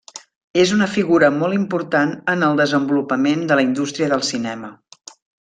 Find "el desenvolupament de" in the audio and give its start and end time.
2.47-3.59